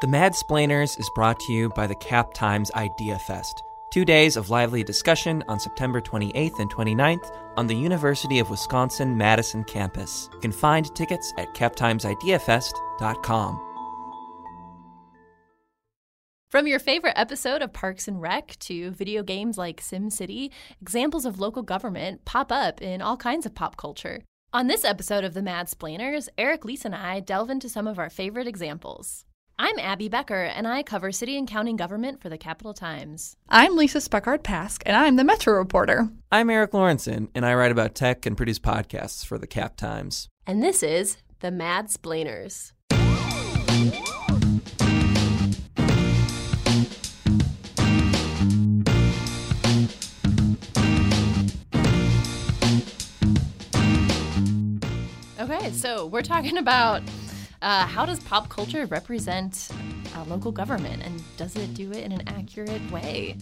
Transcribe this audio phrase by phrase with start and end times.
[0.00, 3.62] The Mad Splainers is brought to you by the Cap Times Idea Fest.
[3.92, 9.18] Two days of lively discussion on September 28th and 29th on the University of Wisconsin
[9.18, 10.30] Madison campus.
[10.32, 13.60] You can find tickets at captimesideafest.com.
[16.48, 20.48] From your favorite episode of Parks and Rec to video games like SimCity,
[20.80, 24.22] examples of local government pop up in all kinds of pop culture.
[24.54, 27.98] On this episode of The Mad Splainers, Eric, Lisa, and I delve into some of
[27.98, 29.26] our favorite examples.
[29.62, 33.36] I'm Abby Becker, and I cover city and county government for the Capital Times.
[33.46, 36.08] I'm Lisa Speckhard Pasque, and I'm the Metro reporter.
[36.32, 40.30] I'm Erik Lorenzsonn, and I write about tech and produce podcasts for the Cap Times.
[40.46, 42.72] And this is The Mad Splainers.
[55.38, 57.02] Okay, so we're talking about
[57.62, 59.68] uh, how does pop culture represent
[60.16, 63.36] uh, local government and does it do it in an accurate way?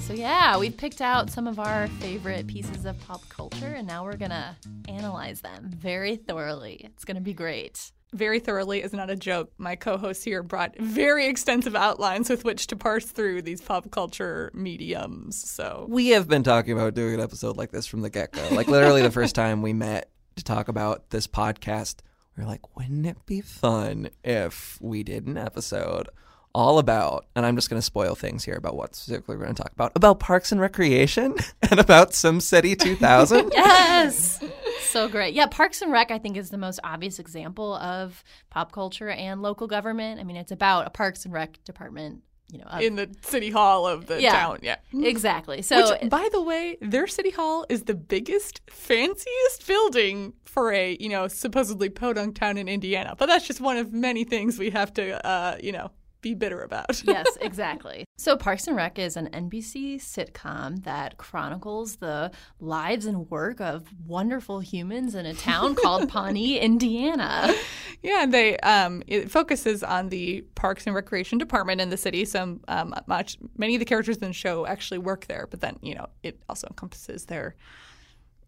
[0.00, 4.04] So, yeah, we've picked out some of our favorite pieces of pop culture and now
[4.04, 4.56] we're going to
[4.88, 6.80] analyze them very thoroughly.
[6.84, 7.92] It's going to be great.
[8.12, 9.52] Very thoroughly is not a joke.
[9.56, 13.88] My co host here brought very extensive outlines with which to parse through these pop
[13.92, 15.48] culture mediums.
[15.48, 18.48] So, We have been talking about doing an episode like this from the get go.
[18.50, 21.98] Like, literally, the first time we met to talk about this podcast,
[22.36, 26.08] we were like, wouldn't it be fun if we did an episode
[26.52, 29.54] all about, and I'm just going to spoil things here about what specifically we're going
[29.54, 31.36] to talk about, about Parks and Recreation
[31.70, 33.52] and about SimCity 2000?
[33.60, 34.42] Yes.
[34.80, 35.34] so great.
[35.34, 39.42] Yeah, Parks and Rec, I think, is the most obvious example of pop culture and
[39.42, 40.18] local government.
[40.20, 43.86] I mean, it's about a Parks and Rec department, you know, in the city hall
[43.86, 44.32] of the Yeah.
[44.32, 44.76] town, yeah.
[44.92, 45.62] exactly.
[45.62, 50.96] So, Which, by the way, their city hall is the biggest, fanciest building for a,
[51.00, 53.14] you know, supposedly podunk town in Indiana.
[53.16, 55.90] But that's just one of many things we have to, uh, you know,
[56.20, 57.02] be bitter about.
[57.06, 58.04] yes, exactly.
[58.18, 63.86] So Parks and Rec is an NBC sitcom that chronicles the lives and work of
[64.06, 67.54] wonderful humans in a town called Pawnee, Indiana.
[68.02, 72.24] Yeah, and they um, it focuses on the Parks and Recreation Department in the city.
[72.24, 75.78] So um, much many of the characters in the show actually work there, but then
[75.82, 77.56] you know it also encompasses their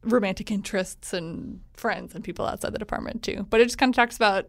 [0.04, 3.47] romantic interests and friends and people outside the department too.
[3.49, 4.49] But it just kind of talks about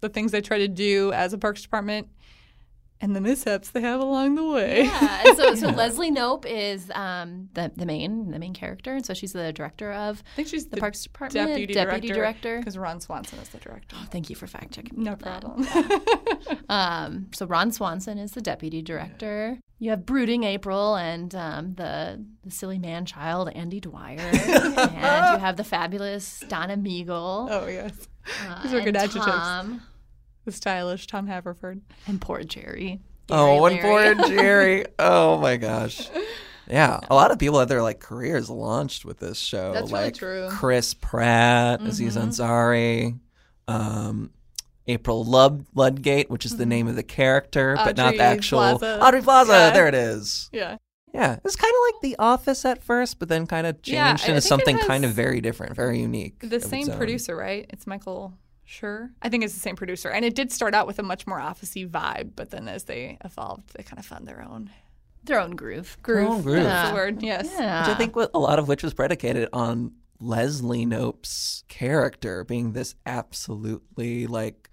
[0.00, 2.08] the things they try to do as a Parks Department
[3.00, 4.82] and the mishaps they have along the way.
[4.84, 9.04] Yeah, and so, so Leslie Knope is um, the the main the main character, and
[9.04, 12.58] so she's the director of I think she's the, Parks Department, deputy, director.
[12.58, 13.96] because Ron Swanson is the director.
[14.10, 15.02] Thank you for fact checking.
[15.02, 15.66] No problem.
[16.68, 19.58] Um, so Ron Swanson is the deputy director.
[19.78, 25.38] You have brooding April and um, the the silly man child Andy Dwyer, and you
[25.38, 27.48] have the fabulous Donna Meagle.
[27.50, 28.08] oh yes,
[28.46, 29.24] uh, these are good adjectives.
[29.26, 29.82] Tom,
[30.50, 31.80] the stylish Tom Haverford.
[32.06, 33.00] and poor Jerry.
[33.30, 34.84] Oh, Gary one poor Jerry.
[34.98, 36.08] Oh my gosh.
[36.68, 39.72] Yeah, a lot of people had their like careers launched with this show.
[39.72, 40.46] That's really like true.
[40.52, 43.18] Chris Pratt, Aziz Ansari,
[43.66, 44.30] um,
[44.86, 49.00] April Lub- Ludgate, which is the name of the character, but not the actual Plaza.
[49.00, 49.52] Aubrey Plaza.
[49.52, 49.70] Yeah.
[49.70, 50.48] There it is.
[50.52, 50.76] Yeah.
[51.12, 54.26] Yeah, it's kind of like The Office at first, but then kind of changed I-
[54.26, 56.38] I into something kind of very different, very unique.
[56.48, 57.66] The same producer, right?
[57.70, 58.32] It's Michael
[58.70, 59.10] Schur.
[59.20, 60.10] I think it's the same producer.
[60.10, 63.18] And it did start out with a much more officey vibe, but then as they
[63.24, 64.70] evolved, they kind of found their own
[65.24, 65.98] Their own groove.
[66.02, 66.28] groove.
[66.28, 66.62] own groove.
[66.62, 66.90] That's Yeah.
[66.90, 67.22] the word.
[67.22, 67.48] Yes.
[67.58, 67.80] Yeah.
[67.88, 72.72] Which I think wa- a lot of which was predicated on Leslie Knope's character being
[72.72, 74.70] this absolutely like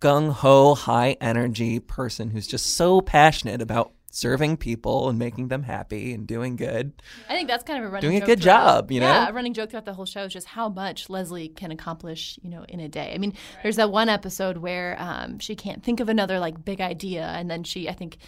[0.00, 5.62] gung ho, high energy person who's just so passionate about serving people and making them
[5.62, 6.92] happy and doing good.
[7.28, 9.06] I think that's kind of a running Doing a joke good throughout- job, you know?
[9.06, 12.38] Yeah, a running joke throughout the whole show is just how much Leslie can accomplish,
[12.42, 13.12] you know, in a day.
[13.14, 16.80] I mean, there's that one episode where um, she can't think of another like big
[16.80, 18.18] idea, and then she, I think.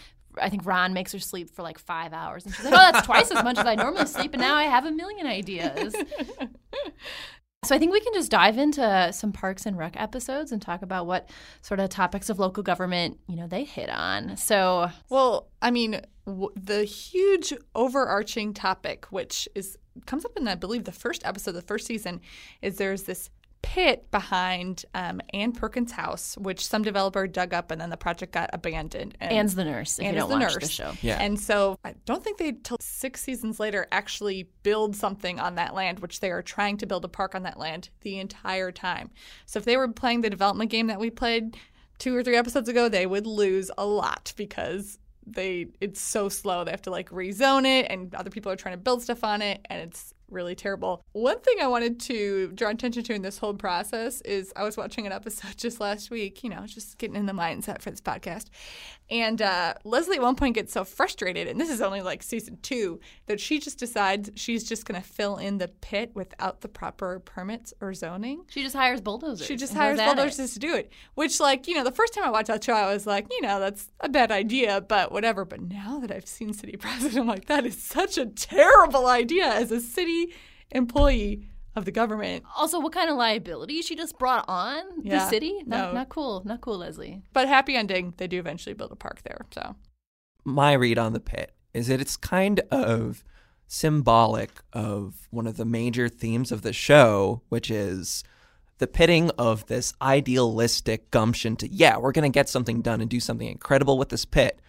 [0.41, 3.05] I think Ron makes her sleep for like five hours, and she's like, "Oh, that's
[3.05, 5.93] twice as much as I normally sleep, and now I have a million ideas."
[7.63, 10.81] So I think we can just dive into some Parks and Rec episodes and talk
[10.81, 11.29] about what
[11.61, 14.39] sort of topics of local government, you know, they hit on.
[14.39, 19.77] So Well, I mean, w- the huge overarching topic, which is
[20.07, 22.23] comes up in, I believe, the first episode of the first season,
[22.63, 23.29] is there's this
[23.63, 28.33] pit behind um, Ann Perkins' house, which some developer dug up, and then the project
[28.33, 29.17] got abandoned.
[29.21, 29.99] And Anne's the nurse.
[29.99, 30.71] If Anne you don't the watch the nurse.
[30.71, 31.21] show, Yeah.
[31.21, 35.75] And so I don't think they till six seasons later actually build something on that
[35.75, 39.11] land, which they are trying to build a park on that land the entire time.
[39.47, 41.57] So if they were playing the development game that we played
[41.99, 46.65] two or three episodes ago, they would lose a lot because they it's so slow.
[46.65, 49.43] They have to like rezone it and other people are trying to build stuff on
[49.43, 51.05] it and it's really terrible.
[51.13, 54.77] One thing I wanted to draw attention to in this whole process is I was
[54.77, 58.01] watching an episode just last week, you know, just getting in the mindset for this
[58.01, 58.47] podcast.
[59.11, 62.59] And uh, Leslie at one point gets so frustrated, and this is only like season
[62.63, 66.69] two, that she just decides she's just going to fill in the pit without the
[66.69, 68.45] proper permits or zoning.
[68.49, 69.47] She just hires bulldozers.
[69.47, 70.17] She just hires at it.
[70.17, 70.93] bulldozers to do it.
[71.15, 73.41] Which, like, you know, the first time I watched that show, I was like, you
[73.43, 75.45] know, that's a bad idea, but whatever.
[75.45, 79.47] But now that I've seen City President, I'm like, that is such a terrible idea
[79.47, 80.33] as a city
[80.71, 82.45] employee of the government.
[82.57, 85.63] Also, what kind of liability she just brought on the city?
[85.67, 85.93] Not, No.
[85.93, 86.43] not cool.
[86.45, 87.23] Not cool, Leslie.
[87.33, 89.47] But happy ending, they do eventually build a park there.
[89.53, 89.77] So
[90.45, 93.23] my read on the pit is that it's kind of
[93.69, 98.25] symbolic of one of the major themes of the show, which is
[98.79, 103.09] the pitting of this idealistic gumption to, yeah, we're going to get something done and
[103.09, 104.61] do something incredible with this pit,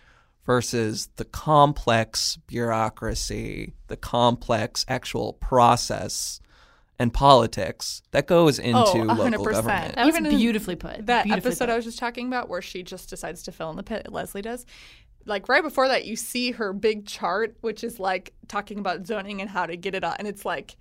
[0.45, 6.39] versus the complex bureaucracy, the complex actual process
[7.01, 9.51] and politics that goes oh, into Oh, local 100%.
[9.51, 9.95] government.
[9.95, 11.07] That was Even beautifully put.
[11.07, 11.71] that Beautifully episode put.
[11.71, 14.43] I was just talking about where she just decides to fill in the pit, Leslie
[14.43, 14.67] does.
[15.25, 19.41] Like right before that, you see her big chart, which is like talking about zoning
[19.41, 20.75] and how to get it on, and it's like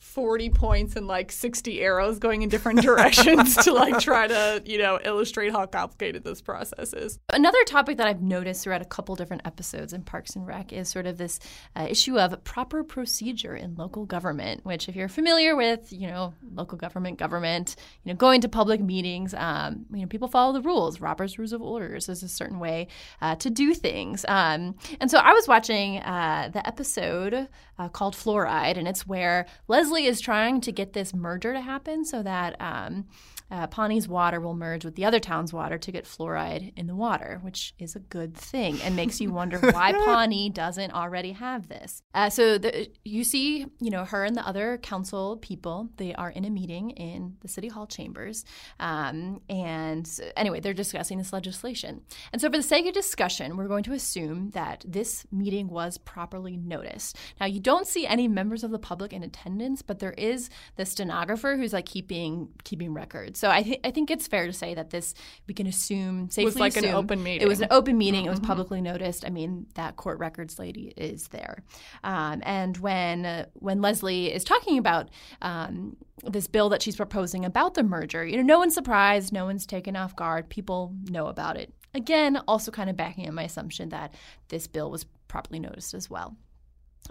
[0.00, 4.78] 40 points and like 60 arrows going in different directions to like try to, you
[4.78, 7.18] know, illustrate how complicated this process is.
[7.28, 10.88] Another topic that I've noticed throughout a couple different episodes in Parks and Rec is
[10.88, 11.38] sort of this
[11.76, 14.64] uh, issue of proper procedure in local government.
[14.64, 18.80] Which, if you're familiar with, you know, local government, government, you know, going to public
[18.80, 21.00] meetings, um, you know, people follow the rules.
[21.00, 22.88] Robert's Rules of Orders is a certain way
[23.20, 24.24] uh, to do things.
[24.26, 27.48] Um, and so I was watching uh, the episode
[27.78, 32.04] uh, called Fluoride, and it's where Leslie is trying to get this merger to happen
[32.04, 32.56] so that.
[32.60, 33.06] Um,
[33.50, 36.94] uh, Pawnee's water will merge with the other town's water to get fluoride in the
[36.94, 41.68] water, which is a good thing and makes you wonder why Pawnee doesn't already have
[41.68, 42.02] this.
[42.14, 46.30] Uh, so the, you see, you know, her and the other council people, they are
[46.30, 48.44] in a meeting in the city hall chambers.
[48.78, 52.02] Um, and anyway, they're discussing this legislation.
[52.32, 55.98] And so for the sake of discussion, we're going to assume that this meeting was
[55.98, 57.16] properly noticed.
[57.40, 60.86] Now, you don't see any members of the public in attendance, but there is the
[60.86, 63.39] stenographer who's like keeping keeping records.
[63.40, 65.14] So I, th- I think it's fair to say that this
[65.48, 67.68] we can assume safely It was like an assume open It was an meeting.
[67.78, 68.24] open meeting.
[68.26, 69.24] It was publicly noticed.
[69.26, 71.62] I mean, that court records lady is there.
[72.04, 75.08] Um, and when uh, when Leslie is talking about
[75.40, 79.46] um, this bill that she's proposing about the merger, you know, no one's surprised, no
[79.46, 80.50] one's taken off guard.
[80.50, 81.72] People know about it.
[81.94, 84.12] Again, also kind of backing up my assumption that
[84.48, 86.36] this bill was properly noticed as well.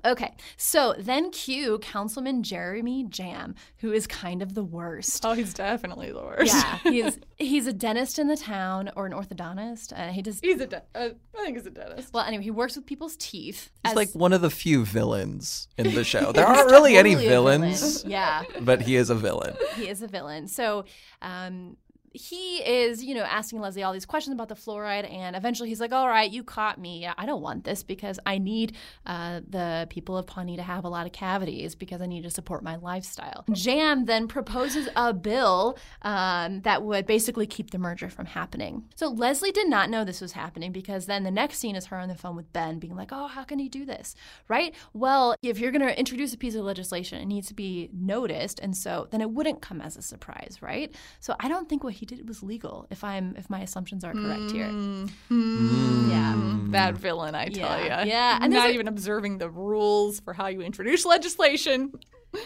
[0.05, 5.25] Okay, so then cue Councilman Jeremy Jamm, who is kind of the worst.
[5.25, 6.53] Oh, he's definitely the worst.
[6.55, 9.91] Yeah, he's he's a dentist in the town or an orthodontist.
[9.93, 12.13] Uh, he does he's a de- uh, I think he's a dentist.
[12.13, 12.23] well.
[12.23, 13.71] Anyway, he works with people's teeth.
[13.83, 16.31] He's as- like one of the few villains in the show.
[16.39, 17.61] There aren't really any totally a villain.
[17.61, 19.55] villains, Yeah, but he is a villain.
[19.75, 20.47] he is a villain.
[20.47, 20.85] So.
[21.21, 21.75] Um,
[22.13, 25.79] he is, you know, asking Leslie all these questions about the fluoride, and eventually he's
[25.79, 27.07] like, "All right, you caught me.
[27.17, 28.75] I don't want this because I need
[29.05, 32.29] uh, the people of Pawnee to have a lot of cavities because I need to
[32.29, 38.09] support my lifestyle." Jamm then proposes a bill um, that would basically keep the merger
[38.09, 38.85] from happening.
[38.95, 41.97] So Leslie did not know this was happening because then the next scene is her
[41.97, 44.15] on the phone with Ben, being like, "Oh, how can you do this?"
[44.47, 44.73] Right?
[44.93, 48.59] Well, if you're going to introduce a piece of legislation, it needs to be noticed,
[48.59, 50.93] and so then it wouldn't come as a surprise, right?
[51.19, 52.87] So I don't think what he did it was legal.
[52.89, 56.09] If I'm, if my assumptions are correct here, mm-hmm.
[56.09, 56.33] yeah.
[56.33, 56.71] Mm.
[56.71, 57.87] That villain, I tell you.
[57.87, 61.91] yeah, and And there's not a- even observing the rules for how you introduce legislation.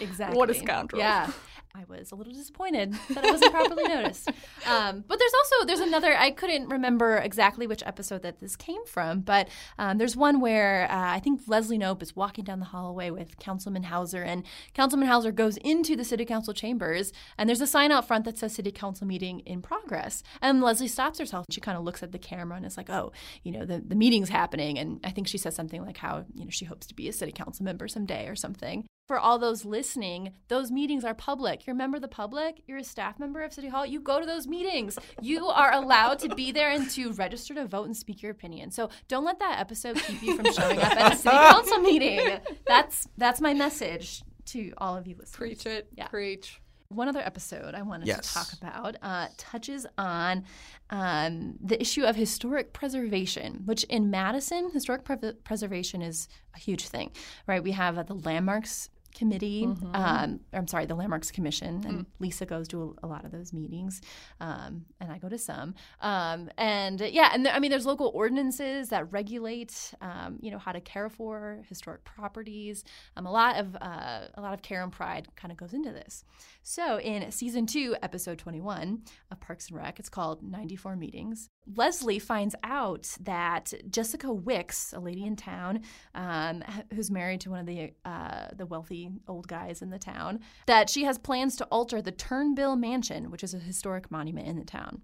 [0.01, 0.37] Exactly.
[0.37, 1.01] What a scoundrel.
[1.01, 1.29] Yeah.
[1.75, 4.29] I was a little disappointed that it wasn't properly noticed.
[4.65, 8.85] Um, but there's also there's another I couldn't remember exactly which episode that this came
[8.85, 12.67] from, but um, there's one where uh, I think Leslie Knope is walking down the
[12.67, 17.59] hallway with Councilman Howser, and Councilman Howser goes into the City Council chambers, and there's
[17.59, 20.23] a sign out front that says City Council meeting in progress.
[20.41, 21.45] And Leslie stops herself.
[21.49, 23.11] She kind of looks at the camera and is like, "Oh,
[23.43, 26.45] you know, the the meeting's happening." And I think she says something like how you
[26.45, 29.65] know she hopes to be a City Council member someday or something for all those
[29.65, 31.67] listening, those meetings are public.
[31.67, 34.19] You're a member of the public, you're a staff member of City Hall, you go
[34.19, 34.97] to those meetings.
[35.21, 38.71] You are allowed to be there and to register to vote and speak your opinion.
[38.71, 42.39] So don't let that episode keep you from showing up at a city council meeting.
[42.65, 45.35] That's that's my message to all of you listeners.
[45.37, 45.89] Preach it.
[45.97, 46.07] Yeah.
[46.07, 46.59] Preach.
[46.89, 48.27] One other episode I wanted Yes.
[48.27, 50.43] to talk about uh, touches on
[50.91, 56.87] um, the issue of historic preservation, which in Madison, historic pre- preservation is a huge
[56.87, 57.09] thing,
[57.47, 57.63] right?
[57.63, 59.67] We have uh, the landmarks Committee.
[59.93, 61.83] Um, I'm sorry, the Landmarks Commission.
[61.85, 64.01] And Lisa goes to a, a lot of those meetings,
[64.39, 65.75] um, and I go to some.
[66.01, 70.57] Um, and yeah, and there, I mean, there's local ordinances that regulate, um, you know,
[70.57, 72.83] how to care for historic properties.
[73.15, 75.91] Um, a lot of uh, a lot of care and pride kind of goes into
[75.91, 76.23] this.
[76.63, 79.01] So in season two, episode 21
[79.31, 81.49] of Parks and Rec, it's called 94 Meetings.
[81.75, 85.81] Leslie finds out that Jessica Wicks, a lady in town
[86.15, 90.39] um, who's married to one of the uh, the wealthy old guys in the town,
[90.65, 94.57] that she has plans to alter the Turnbill Mansion, which is a historic monument in
[94.57, 95.01] the town.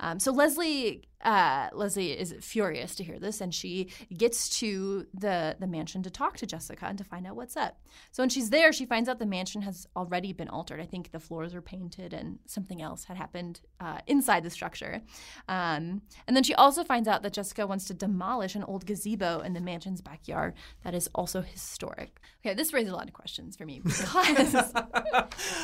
[0.00, 5.56] Um, so Leslie uh, Leslie is furious to hear this, and she gets to the
[5.58, 7.78] the mansion to talk to Jessica and to find out what's up.
[8.12, 10.80] So when she's there, she finds out the mansion has already been altered.
[10.80, 15.02] I think the floors were painted, and something else had happened uh, inside the structure.
[15.48, 19.40] Um, and then she also finds out that Jessica wants to demolish an old gazebo
[19.40, 22.18] in the mansion's backyard that is also historic.
[22.44, 24.72] Okay, this raises a lot of questions for me because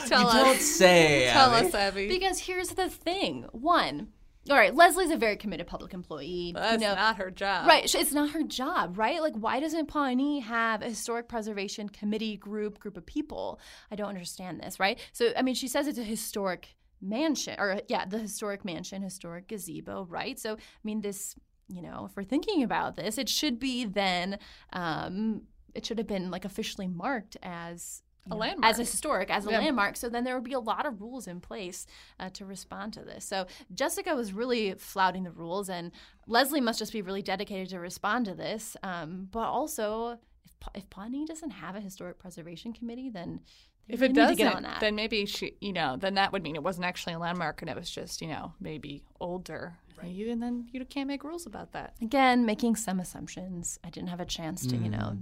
[0.06, 0.60] Tell Don't us.
[0.60, 1.30] say.
[1.32, 1.66] Tell Abby.
[1.68, 2.08] us, Abby.
[2.08, 3.46] because here's the thing.
[3.52, 4.08] One,
[4.50, 6.52] all right, Leslie's a very committed public employee.
[6.54, 7.66] That's you know, not her job.
[7.66, 7.92] Right.
[7.94, 9.20] It's not her job, right?
[9.20, 13.60] Like, why doesn't Pawnee have a historic preservation committee group, group of people?
[13.90, 14.98] I don't understand this, right?
[15.12, 19.48] So, I mean, she says it's a historic mansion, or yeah, the historic mansion, historic
[19.48, 20.38] gazebo, right?
[20.38, 21.34] So, I mean, this,
[21.68, 24.38] you know, if we're thinking about this, it should be then,
[24.72, 25.42] um,
[25.74, 28.71] it should have been like officially marked as A know, landmark.
[28.71, 29.59] as a historic, as a Yeah.
[29.59, 29.97] landmark.
[29.97, 31.87] So then there would be a lot of rules in place
[32.21, 33.25] uh, to respond to this.
[33.25, 35.92] So Jessica was really flouting the rules, and
[36.26, 38.76] Leslie must just be really dedicated to respond to this.
[38.83, 43.40] Um, but also, if, if Pawnee doesn't have a historic preservation committee, then
[43.88, 44.80] If it doesn't, get on that.
[44.80, 47.71] then maybe she, you know, then that would mean it wasn't actually a landmark and
[47.71, 49.76] it was just, you know, maybe older.
[50.02, 50.11] Right.
[50.11, 51.95] You, and then you can't make rules about that.
[52.02, 53.78] Again, making some assumptions.
[53.85, 55.16] I didn't have a chance to, you know.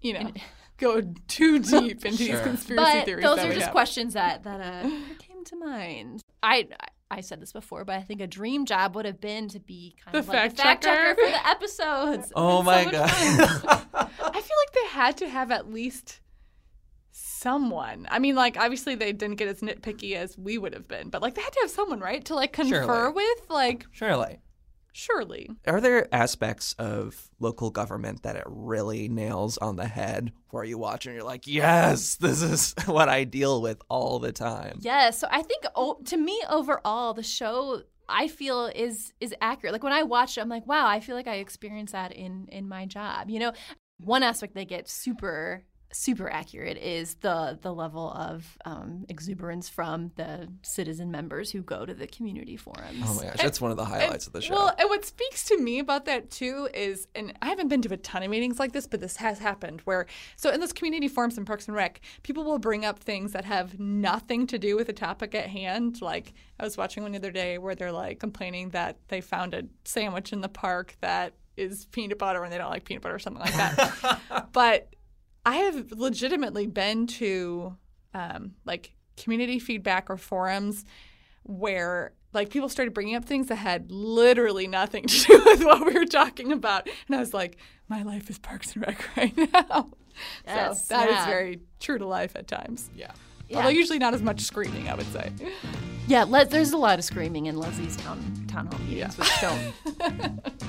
[0.00, 0.32] You know,
[0.78, 2.40] go too deep into these Sure.
[2.42, 3.24] conspiracy But theories.
[3.24, 3.70] those are just have.
[3.72, 4.88] questions that that uh,
[5.18, 6.22] came to mind.
[6.42, 6.68] I.
[7.12, 9.96] I said this before, but I think a dream job would have been to be
[10.04, 11.20] kind The of like fact the fact checker checker.
[11.26, 12.32] for the episodes.
[12.36, 13.10] Oh It's so my much god.
[13.94, 16.20] I feel like they had to have at least
[17.10, 18.06] someone.
[18.10, 21.20] I mean, like obviously they didn't get as nitpicky as we would have been, but
[21.22, 23.12] like they had to have someone, right, to like confer Surely.
[23.14, 23.50] with.
[23.50, 24.38] Like, Surely.
[24.92, 25.50] Surely.
[25.66, 30.78] Are there aspects of local government that it really nails on the head where you
[30.78, 34.78] watch and you're like, yes, this is what I deal with all the time?
[34.80, 35.18] Yes.
[35.18, 39.72] So I think oh, to me overall, the show I feel is is accurate.
[39.72, 42.48] Like when I watch it, I'm like, wow, I feel like I experience that in
[42.50, 43.30] in my job.
[43.30, 43.52] You know,
[43.98, 50.12] one aspect they get super super accurate is the the level of um, exuberance from
[50.16, 53.02] the citizen members who go to the community forums.
[53.04, 54.54] Oh my gosh, that's one of the highlights of the show.
[54.54, 57.92] Well, and what speaks to me about that too is, and I haven't been to
[57.92, 60.06] a ton of meetings like this, but this has happened where,
[60.36, 63.44] so in those community forums in Parks and Rec, people will bring up things that
[63.44, 66.00] have nothing to do with the topic at hand.
[66.00, 69.54] Like I was watching one the other day where they're like complaining that they found
[69.54, 73.16] a sandwich in the park that is peanut butter and they don't like peanut butter
[73.16, 74.20] or something like that.
[74.52, 74.94] but
[75.44, 77.76] I have legitimately been to
[78.14, 80.84] um, like community feedback or forums
[81.42, 85.84] where like people started bringing up things that had literally nothing to do with what
[85.86, 87.56] we were talking about, and I was like,
[87.88, 89.90] my life is Parks and Rec right now.
[90.46, 91.26] Yes, so that is yeah.
[91.26, 92.90] very true to life at times.
[92.94, 93.12] yeah.
[93.52, 95.32] Although usually not as much screaming, I would say.
[96.06, 99.72] Yeah, Le- there's a lot of screaming in Leslie's town town hall meetings, which don't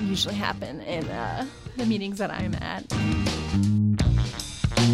[0.00, 2.84] usually happen in uh, the meetings that I'm at.
[4.82, 4.88] The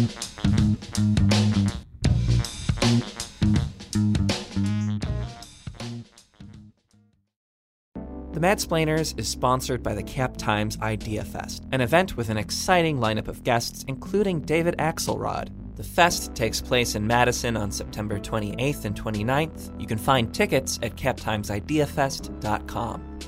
[8.39, 13.27] Madsplainers is sponsored by the Cap Times Idea Fest, an event with an exciting lineup
[13.27, 15.49] of guests, including David Axelrod.
[15.75, 19.81] The fest takes place in Madison on September 28th and 29th.
[19.81, 23.19] You can find tickets at captimesideafest.com.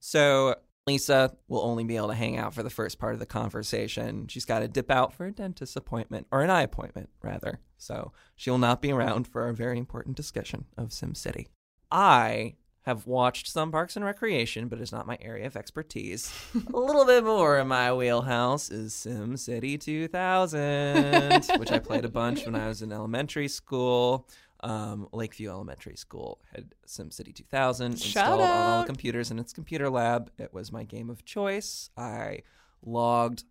[0.00, 3.26] So, Lisa will only be able to hang out for the first part of the
[3.26, 4.28] conversation.
[4.28, 7.60] She's got to dip out for a dentist appointment, or an eye appointment, rather.
[7.78, 11.46] So, she will not be around for our very important discussion of SimCity.
[11.90, 16.30] I have watched some Parks and Recreation, but it's not my area of expertise.
[16.54, 22.44] a little bit more in my wheelhouse is SimCity 2000, which I played a bunch
[22.44, 24.28] when I was in elementary school.
[24.64, 29.52] Um, Lakeview Elementary School had SimCity 2000 Shout installed on all the computers in its
[29.52, 30.30] computer lab.
[30.38, 31.90] It was my game of choice.
[31.98, 32.40] I
[32.82, 33.44] logged,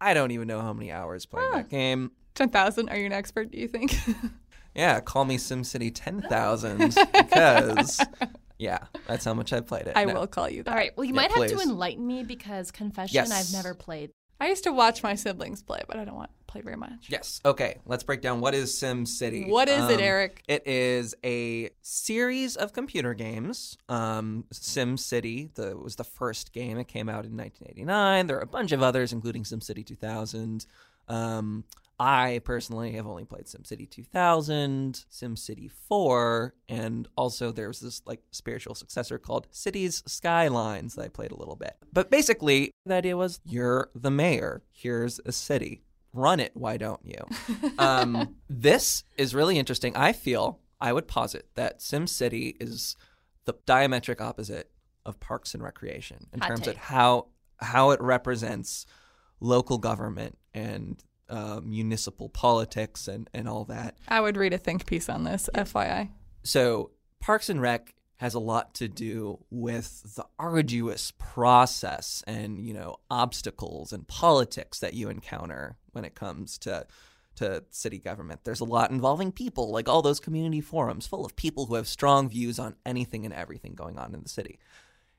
[0.00, 2.10] I don't even know how many hours playing that game.
[2.34, 3.94] 10,000, are you an expert, do you think?
[4.74, 8.00] Yeah, call me SimCity 10,000 because,
[8.58, 9.94] yeah, that's how much I played it.
[9.96, 10.14] I No.
[10.14, 10.70] will call you that.
[10.70, 10.92] All right.
[10.96, 13.32] Well, you Yeah, might have to enlighten me because confession, Yes.
[13.32, 14.10] I've never played
[14.40, 17.08] I used to watch my siblings play, but I don't want to play very much.
[17.08, 17.40] Yes.
[17.44, 17.78] Okay.
[17.86, 19.50] Let's break down what is Sim City.
[19.50, 20.42] What is it, Um, Eric?
[20.46, 23.76] It is a series of computer games.
[23.88, 26.78] Um, Sim City the, was the first game.
[26.78, 28.26] It came out in 1989.
[28.28, 30.66] There are a bunch of others, including Sim City 2000.
[31.08, 31.64] Um,
[32.00, 38.74] I personally have only played SimCity 2000, SimCity 4, and also there's this like spiritual
[38.74, 41.76] successor called Cities Skylines that I played a little bit.
[41.92, 44.62] But basically, the idea was you're the mayor.
[44.70, 45.82] Here's a city.
[46.12, 47.70] Run it, why don't you?
[47.78, 49.94] um, this is really interesting.
[49.96, 52.96] I feel I would posit that SimCity is
[53.44, 54.70] the diametric opposite
[55.04, 56.76] of Parks and Recreation in Hot terms take.
[56.76, 57.26] of how
[57.60, 58.86] how it represents
[59.40, 63.96] local government and uh, municipal politics and, and all that.
[64.08, 66.10] I would read a think piece on this, FYI.
[66.42, 72.74] So Parks and Rec has a lot to do with the arduous process and you
[72.74, 76.86] know obstacles and politics that you encounter when it comes to
[77.36, 78.40] to city government.
[78.42, 81.86] There's a lot involving people, like all those community forums full of people who have
[81.86, 84.58] strong views on anything and everything going on in the city.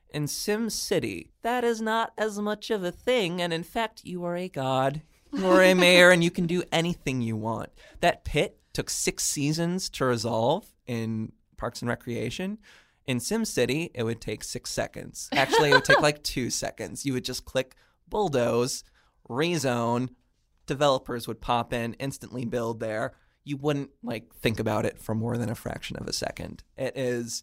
[0.09, 4.25] In Sim City, that is not as much of a thing, and in fact, you
[4.25, 5.01] are a god.
[5.33, 7.69] A mayor, and you can do anything you want.
[8.01, 12.57] That pit took six seasons to resolve in Parks and Recreation.
[13.05, 15.29] In Sim City, it would take six seconds.
[15.31, 17.05] Actually, it would take like two seconds.
[17.05, 17.75] You would just click
[18.07, 18.83] bulldoze,
[19.27, 20.09] rezone,
[20.65, 23.13] developers would pop in, instantly build there.
[23.43, 26.63] You wouldn't like think about it for more than a fraction of a second.
[26.77, 27.41] It is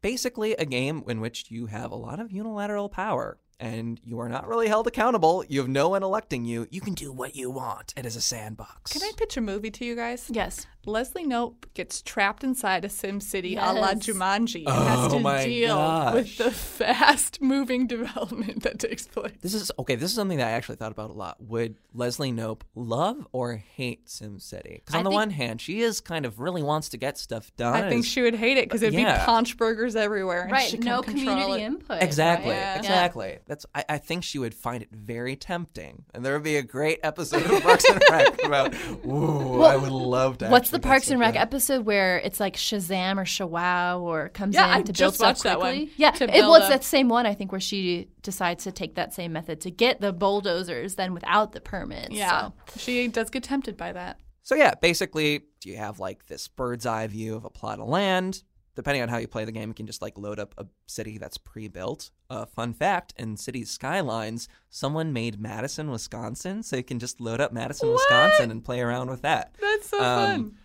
[0.00, 4.28] basically a game in which you have a lot of unilateral power and you are
[4.28, 5.44] not really held accountable.
[5.48, 6.66] You have no one electing you.
[6.70, 7.94] You can do what you want.
[7.96, 8.92] It is a sandbox.
[8.92, 10.28] Can I pitch a movie to you guys?
[10.30, 10.66] Yes.
[10.86, 15.18] Leslie Knope gets trapped inside a Sim City a la Jumanji and Oh has to
[15.20, 16.14] my deal gosh.
[16.14, 19.32] with the fast moving development that takes place.
[19.40, 19.94] This is okay.
[19.96, 21.42] This is something that I actually thought about a lot.
[21.42, 24.74] Would Leslie Knope love or hate SimCity?
[24.84, 27.18] Because I on the think- one hand, she is kind of really wants to get
[27.18, 27.74] stuff done.
[27.74, 29.18] I think she would hate it because it'd Yeah.
[29.18, 30.42] be paunch burgers everywhere.
[30.42, 30.68] And Right.
[30.68, 31.60] she No community it.
[31.66, 32.02] input.
[32.02, 32.56] Exactly, right?
[32.56, 32.78] Yeah.
[32.78, 33.38] exactly.
[33.46, 33.66] That's.
[33.74, 37.00] I, I think she would find it very tempting, and there would be a great
[37.02, 38.74] episode of Parks and Rec about.
[39.06, 40.48] Ooh, I would love to.
[40.74, 41.42] What's the Parks and Rec stuff done.
[41.48, 45.14] episode where it's like Shazam or Shawow or comes Yeah, in I to build just
[45.16, 45.92] stuff watched that one, quickly?
[45.96, 48.94] Yeah, it, build well, it's that same one I think where she decides to take
[48.96, 52.10] that same method to get the bulldozers then without the permits.
[52.10, 52.48] Yeah.
[52.48, 52.52] So.
[52.78, 54.20] She does get tempted by that.
[54.42, 58.42] So yeah, basically, you have like this bird's eye view of a plot of land.
[58.76, 61.16] Depending on how you play the game, you can just like load up a city
[61.16, 62.10] that's pre-built.
[62.28, 67.40] Uh, fun fact: in Cities Skylines, someone made Madison, Wisconsin, so you can just load
[67.40, 69.54] up Madison, Wisconsin, and play around with that.
[69.60, 70.56] That's so Um, fun.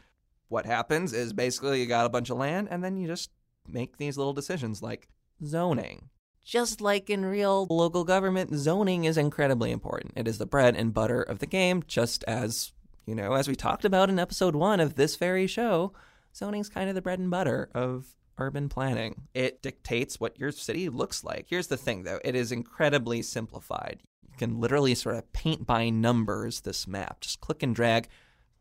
[0.49, 3.29] What happens is basically you got a bunch of land, and then you just
[3.67, 5.07] make these little decisions like
[5.45, 6.09] zoning.
[6.43, 10.13] Just like in real local government, zoning is incredibly important.
[10.15, 12.73] It is the bread and butter of the game, just as,
[13.05, 15.93] you know, as we talked about in episode one of this very show,
[16.35, 19.27] zoning's kind of the bread and butter of urban planning.
[19.35, 21.45] It dictates what your city looks like.
[21.47, 24.01] Here's the thing, though it is incredibly simplified.
[24.31, 27.21] You can literally sort of paint by numbers this map.
[27.21, 28.07] Just click and drag.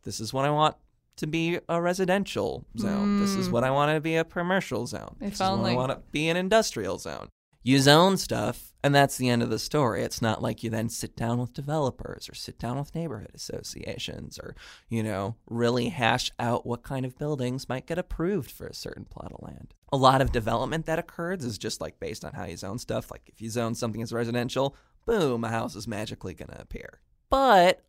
[0.02, 0.76] This is what I want
[1.18, 3.20] to be a residential zone.
[3.20, 3.74] This is what I hmm.
[3.74, 5.16] want to be a commercial zone.
[5.20, 7.28] If this is what I want to be an industrial zone.
[7.62, 10.02] You zone stuff, and that's the end of the story.
[10.02, 14.38] It's not like you then sit down with developers or sit down with neighborhood associations
[14.38, 14.54] or,
[14.88, 19.04] you know, really hash out what kind of buildings might get approved for a certain
[19.04, 19.74] plot of land.
[19.92, 23.10] A lot of development that occurs is just like based on how you zone stuff.
[23.10, 27.00] Like if you zone something as residential, boom, a house is magically going to appear.
[27.28, 27.82] But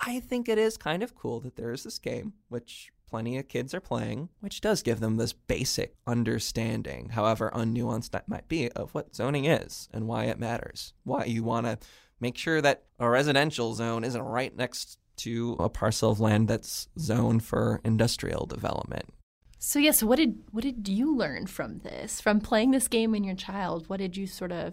[0.00, 3.48] I think it is kind of cool that there is this game, which plenty of
[3.48, 8.70] kids are playing, which does give them this basic understanding, however unnuanced that might be,
[8.70, 10.94] of what zoning is and why it matters.
[11.04, 11.78] Why you want to
[12.20, 16.88] make sure that a residential zone isn't right next to a parcel of land that's
[16.98, 19.12] zoned for industrial development.
[19.58, 22.18] So yes, what did what did you learn from this?
[22.20, 24.72] From playing this game in your child, what did you sort of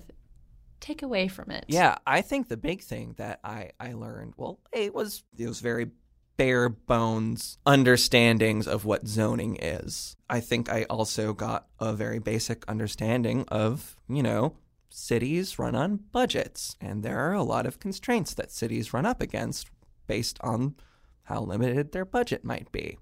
[0.80, 1.66] take away from it?
[1.68, 5.60] Yeah, I think the big thing that I, I learned, well, it was it was
[5.60, 5.92] very
[6.38, 10.16] bare bones understandings of what zoning is.
[10.30, 14.56] I think I also got a very basic understanding of, you know,
[14.90, 19.22] cities run on budgets and there are a lot of constraints that cities run up
[19.22, 19.70] against
[20.06, 20.76] based on
[21.24, 22.98] how limited their budget might be.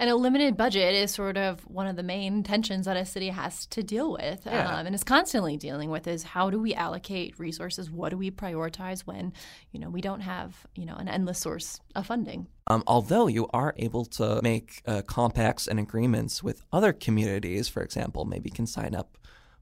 [0.00, 3.28] And a limited budget is sort of one of the main tensions that a city
[3.28, 4.78] has to deal with Yeah.
[4.78, 7.90] um, and is constantly dealing with is how do we allocate resources?
[7.90, 9.34] What do we prioritize when,
[9.72, 12.46] you know, we don't have, you know, an endless source of funding?
[12.66, 17.82] Um, although you are able to make uh, compacts and agreements with other communities, for
[17.82, 19.18] example, maybe you can sign up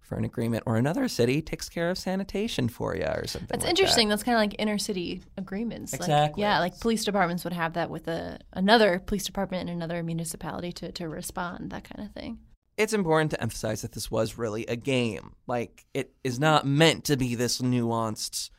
[0.09, 3.49] for an agreement, or another city takes care of sanitation for you, or something.
[3.51, 4.09] That's like interesting.
[4.09, 4.15] That.
[4.15, 5.93] That's kind of like inner city agreements.
[5.93, 6.43] Like, Exactly.
[6.43, 10.73] yeah, like police departments would have that with a another police department in another municipality
[10.73, 12.39] to, to respond, that kind of thing.
[12.79, 15.35] It's important to emphasize that this was really a game.
[15.47, 18.51] Like it is not meant to be this nuanced,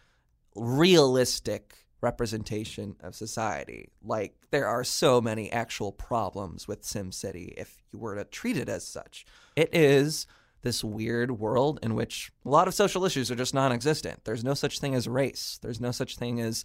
[0.56, 3.90] realistic representation of society.
[4.04, 8.70] Like there are so many actual problems with SimCity if you were to treat it
[8.70, 9.26] as such.
[9.56, 10.28] It is
[10.62, 14.26] this weird world in which a lot of social issues are just non-existent.
[14.26, 15.60] There's no such thing as race.
[15.62, 16.64] There's no such thing as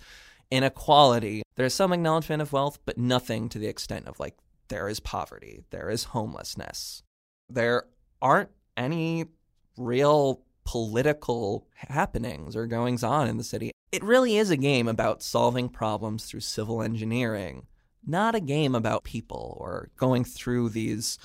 [0.50, 1.42] inequality.
[1.56, 4.36] There's some acknowledgement of wealth, but nothing to the extent of like
[4.68, 7.02] there is poverty, there is homelessness.
[7.48, 7.84] There
[8.20, 9.26] aren't any
[9.76, 13.70] real political happenings or goings on in the city.
[13.92, 17.66] It really is a game about solving problems through civil engineering,
[18.06, 21.18] not a game about people or going through these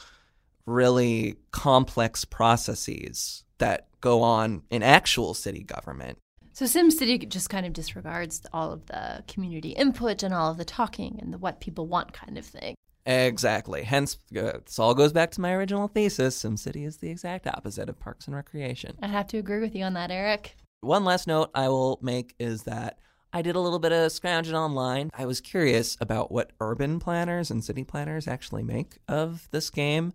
[0.70, 6.18] really complex processes that go on in actual city government.
[6.54, 10.66] So SimCity just kind of disregards all of the community input and all of the
[10.66, 12.76] talking and the what people want kind of thing.
[13.06, 13.84] Exactly.
[13.84, 16.44] Hence, uh, this all goes back to my original thesis.
[16.44, 18.98] SimCity is the exact opposite of Parks and Recreation.
[19.02, 20.56] I'd have to agree with you on that, Eric.
[20.82, 23.00] One last note I will make is that
[23.32, 25.12] I did a little bit of scrounging online.
[25.14, 30.14] I was curious about what urban planners and city planners actually make of this game.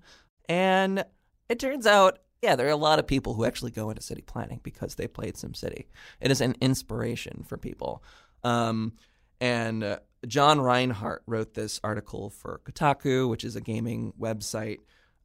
[0.49, 1.05] And
[1.49, 4.23] it turns out, yeah, there are a lot of people who actually go into city
[4.23, 5.87] planning because they played SimCity.
[6.21, 8.03] It is an inspiration for people.
[8.43, 8.93] Um,
[9.41, 14.79] and uh, John Reinhardt wrote this article for Kotaku, which is a gaming website,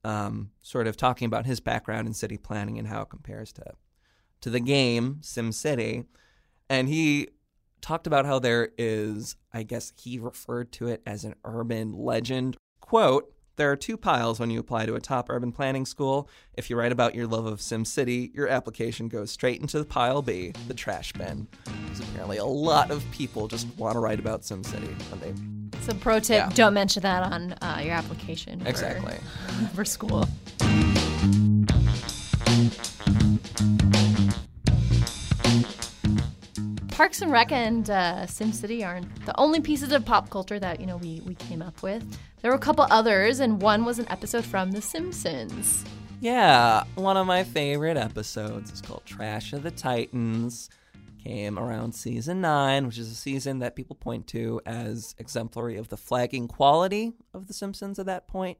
[0.03, 3.73] um, sort of talking about his background in city planning and how it compares to
[4.41, 6.05] to the game SimCity,
[6.69, 7.29] and he
[7.82, 12.58] talked about how there is, I guess he referred to it as an urban legend.
[12.82, 16.29] Quote, there are two piles when you apply to a top urban planning school.
[16.53, 20.21] If you write about your love of SimCity, your application goes straight into the pile
[20.21, 21.45] B, the trash bin.
[21.65, 25.93] Because apparently a lot of people just want to write about SimCity when they So,
[25.93, 26.49] pro tip: Yeah.
[26.53, 28.61] don't mention that on uh, your application.
[28.61, 29.17] For, exactly.
[29.75, 30.25] for school.
[36.99, 40.85] Parks and Rec and uh, SimCity aren't the only pieces of pop culture that you
[40.85, 42.05] know we we came up with.
[42.41, 45.85] There were a couple others, and one was an episode from The Simpsons.
[46.19, 50.69] Yeah, one of my favorite episodes is called Trash of the Titans.
[51.23, 55.88] Came around season nine, which is a season that people point to as exemplary of
[55.88, 58.57] the flagging quality of The Simpsons at that point.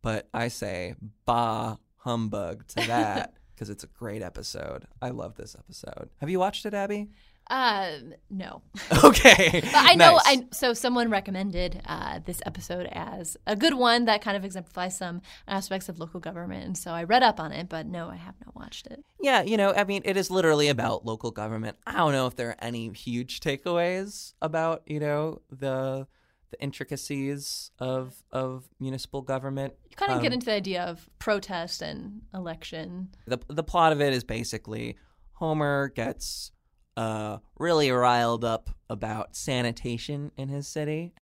[0.00, 0.94] But I say,
[1.26, 4.86] bah humbug to that because it's a great episode.
[5.02, 6.08] I love this episode.
[6.22, 7.10] Have you watched it, Abby?
[7.50, 7.98] Uh,
[8.30, 8.62] no,
[9.04, 9.60] Okay.
[9.62, 10.12] but I know.
[10.14, 10.22] Nice.
[10.24, 14.96] I so someone recommended uh, this episode as a good one that kind of exemplifies
[14.96, 17.68] some aspects of local government, and so I read up on it.
[17.68, 19.04] But no, I have not watched it.
[19.20, 21.76] Yeah, you know, I mean, it is literally about local government.
[21.86, 26.06] I don't know if there are any huge takeaways about, you know, the
[26.50, 29.74] the intricacies of of municipal government.
[29.90, 33.10] You kind of get Um, into the idea of protest and election.
[33.26, 34.96] The the plot of it is basically
[35.34, 36.52] Homer gets
[36.96, 41.14] uh really riled up about sanitation in his city.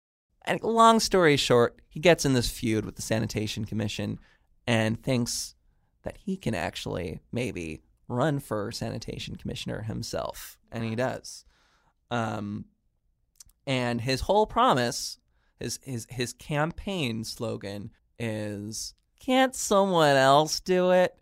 [0.45, 4.19] And long story short, he gets in this feud with the sanitation commission
[4.67, 5.55] and thinks
[6.03, 11.45] that he can actually maybe run for sanitation commissioner himself, and he does.
[12.11, 12.67] Um,
[13.67, 15.19] and his whole promise,
[15.59, 21.17] his his his campaign slogan is "Can't someone else do it?"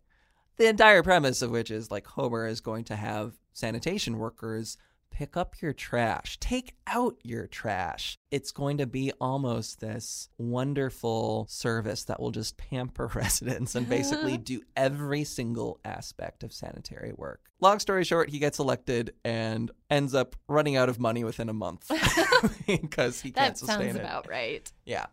[0.57, 4.77] The entire premise of which is like Homer is going to have sanitation workers
[5.11, 8.17] pick up your trash, take out your trash.
[8.31, 14.37] It's going to be almost this wonderful service that will just pamper residents and basically
[14.39, 17.51] do every single aspect of sanitary work.
[17.61, 21.53] Long story short, he gets elected and ends up running out of money within a
[21.53, 21.91] month
[22.67, 23.85] because he can't sustain it.
[23.85, 24.71] That sounds about right.
[24.87, 25.07] Yeah.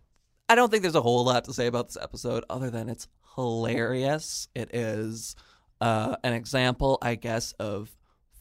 [0.47, 3.09] I don't think there's a whole lot to say about this episode other than it's
[3.35, 4.47] hilarious.
[4.55, 5.35] It is
[5.81, 7.91] uh, an example, I guess, of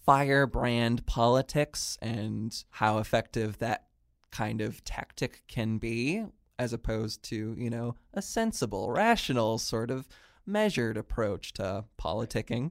[0.06, 3.86] firebrand politics and how effective that
[4.30, 6.24] kind of tactic can be,
[6.58, 10.08] as opposed to, you know, a sensible, rational, sort of
[10.46, 12.70] measured approach to politicking.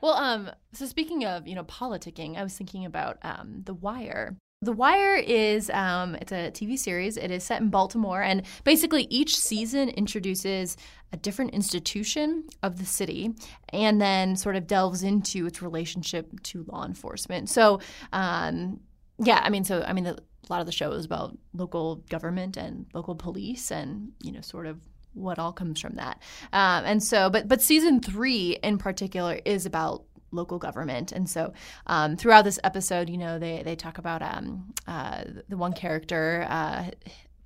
[0.00, 4.36] Well, um, so speaking of you know politicking, I was thinking about um, The Wire.
[4.60, 7.16] The Wire is um, it's a TV series.
[7.16, 10.76] It is set in Baltimore, and basically each season introduces
[11.12, 13.34] a different institution of the city,
[13.68, 17.48] and then sort of delves into its relationship to law enforcement.
[17.48, 17.78] So,
[18.12, 18.80] um,
[19.20, 21.96] yeah, I mean, so I mean, the, a lot of the show is about local
[22.10, 24.80] government and local police, and you know, sort of
[25.14, 26.20] what all comes from that.
[26.52, 31.12] Um, and so, but but season three in particular is about local government.
[31.12, 31.52] And so
[31.86, 36.46] um, throughout this episode, you know, they, they talk about um, uh, the one character.
[36.48, 36.90] Uh,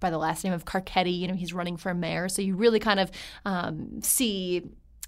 [0.00, 2.28] by the last name of Carcetti, you know, he's running for mayor.
[2.28, 3.12] So you really kind of
[3.44, 4.64] um, see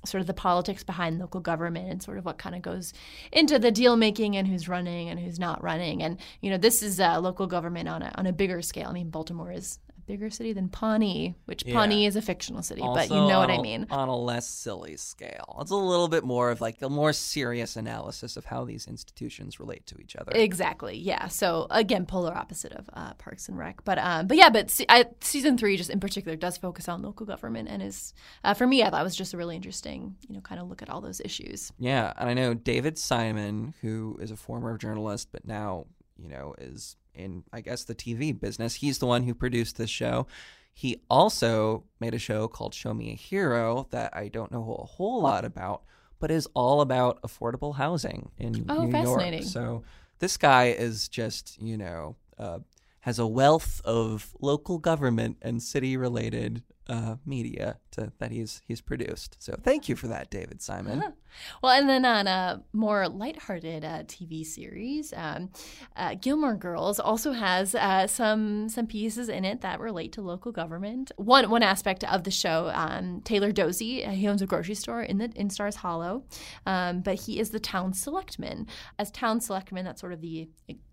[0.07, 2.93] sort of the politics behind local government and sort of what kind of goes
[3.33, 6.03] into the deal making and who's running and who's not running.
[6.03, 8.89] And you know, this is uh, local government on a on a bigger scale.
[8.89, 11.75] I mean, Baltimore is bigger city than Pawnee, which Yeah.
[11.75, 13.87] Pawnee is a fictional city, but you know what I mean.
[13.91, 15.57] On a less silly scale.
[15.61, 19.59] It's a little bit more of like a more serious analysis of how these institutions
[19.61, 20.33] relate to each other.
[20.35, 20.97] Exactly.
[20.97, 21.29] Yeah.
[21.29, 23.85] So again, polar opposite of uh, Parks and Rec.
[23.85, 24.51] But um, but yeah.
[24.51, 28.15] But se- I, season three, just in particular, does focus on local government and is
[28.45, 30.69] uh, for me, I thought it was just a really interesting, you know, kind of
[30.69, 31.73] look at all those issues.
[31.79, 36.55] Yeah, and I know David Simon, who is a former journalist but now, you know,
[36.59, 38.77] is in I guess the TV business.
[38.77, 40.27] He's the one who produced this show.
[40.73, 44.85] He also made a show called Show Me a Hero that I don't know a
[44.87, 45.83] whole lot about,
[46.19, 49.43] but is all about affordable housing in Oh, New fascinating.
[49.43, 49.51] York.
[49.53, 49.85] So
[50.19, 52.59] this guy is just, you know, uh,
[53.01, 58.81] has a wealth of local government and city related uh, media to, that he's he's
[58.81, 59.37] produced.
[59.39, 61.03] So thank you for that, David Simon.
[61.65, 65.51] Well, and then on a more lighthearted uh, TV series, um,
[65.97, 70.53] uh, Gilmore Girls also has uh, some some pieces in it that relate to local
[70.53, 71.11] government.
[71.17, 75.03] One one aspect of the show, um, Taylor Doose, uh, he owns a grocery store
[75.03, 76.23] in the in Stars Hollow,
[76.67, 78.69] um, but he is the town selectman.
[79.01, 80.49] As town selectman, that's sort of the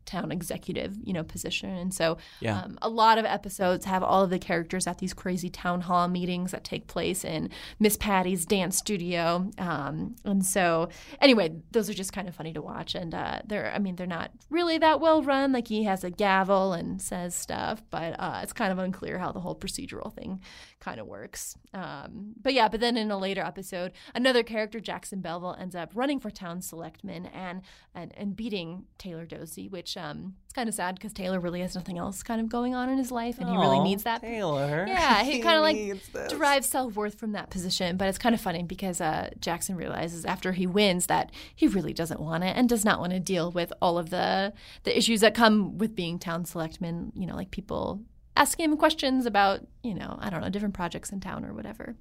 [0.06, 1.70] town executive, you know, position.
[1.70, 2.62] And so, Yeah.
[2.62, 6.08] um, a lot of episodes have all of the characters at these crazy town hall
[6.08, 9.50] meetings that take place in Miss Patty's dance studio.
[9.58, 10.90] Um, and so,
[11.20, 12.96] anyway, those are just kind of funny to watch.
[12.96, 15.52] And uh, they're, I mean, they're not really that well run.
[15.52, 19.32] Like he has a gavel and says stuff, but uh, it's kind of unclear how
[19.32, 20.42] the whole procedural thing
[20.82, 21.56] kind of works.
[21.74, 25.92] Um, but yeah, but then in a later episode, another character, Jackson Belleville, ends up
[25.94, 27.62] running for town selectman and
[27.94, 31.76] and, and beating Taylor Doose, which um, it's kind of sad because Taylor really has
[31.76, 34.22] nothing else kind of going on in his life, and he really needs that.
[34.22, 34.86] Taylor.
[34.92, 36.32] Yeah, he kind of like this.
[36.32, 37.96] derives self worth from that position.
[37.96, 41.94] But it's kind of funny because uh, Jackson realizes after he wins that he really
[41.94, 44.52] doesn't want it and does not want to deal with all of the
[44.84, 47.14] the issues that come with being town selectman.
[47.16, 48.02] You know, like people
[48.36, 51.96] asking him questions about you know I don't know different projects in town or whatever.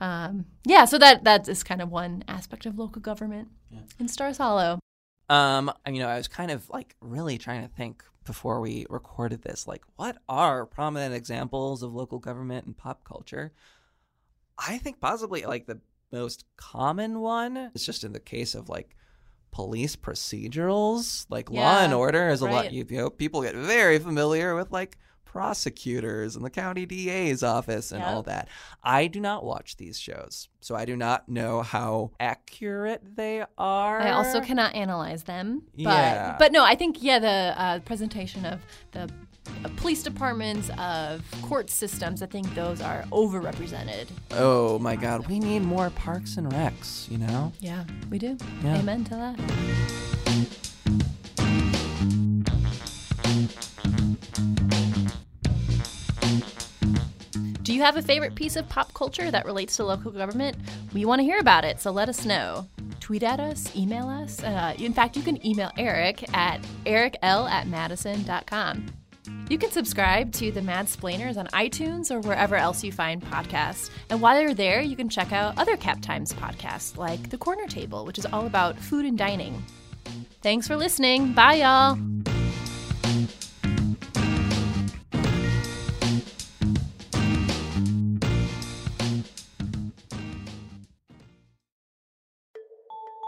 [0.00, 3.48] Um, yeah, so that that is kind of one aspect of local government
[3.98, 4.78] in Stars Hollow.
[5.28, 9.42] Um, you know, I was kind of like really trying to think before we recorded
[9.42, 13.52] this, like, what are prominent examples of local government and pop culture?
[14.58, 15.80] I think possibly like the
[16.12, 18.96] most common one is just in the case of like
[19.50, 22.72] police procedurals, like Law and Order is a lot.
[22.72, 24.98] You know, people get very familiar with like
[25.34, 28.48] prosecutors and the county DA's office and all that.
[28.84, 34.00] I do not watch these shows, so I do not know how accurate they are.
[34.00, 35.64] I also cannot analyze them.
[35.74, 36.36] But, Yeah.
[36.38, 38.60] But no, I think, yeah, the uh, presentation of
[38.92, 39.10] the
[39.64, 44.06] uh, police departments, of court systems, I think those are overrepresented.
[44.30, 47.10] Oh my God, we need more parks and recs.
[47.10, 47.52] You know.
[47.58, 48.38] Yeah, we do.
[48.62, 48.78] Yeah.
[48.78, 50.13] Amen to that.
[57.74, 60.56] You have a favorite piece of pop culture that relates to local government?
[60.92, 62.68] We want to hear about it, so let us know.
[63.00, 64.42] Tweet at us, email us.
[64.42, 68.86] Uh, in fact, you can email Eric at ericl at madison.com.
[69.48, 73.90] You can subscribe to the Mad Splainers on iTunes or wherever else you find podcasts.
[74.08, 77.66] And while you're there, you can check out other Cap Times podcasts like The Corner
[77.66, 79.62] Table, which is all about food and dining.
[80.42, 81.32] Thanks for listening.
[81.32, 81.98] Bye, y'all.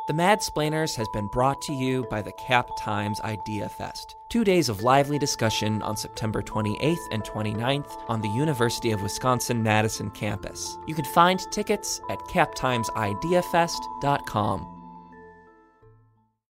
[0.06, 4.14] The Mad Splainers has been brought to you by the Cap Times Idea Fest.
[4.28, 9.64] Two days of lively discussion on September 28th and 29th on the University of Wisconsin
[9.64, 10.78] Madison campus.
[10.86, 14.75] You can find tickets at captimesideafest.com.